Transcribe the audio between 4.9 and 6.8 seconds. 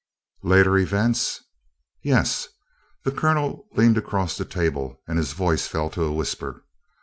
and his voice fell to a whisper.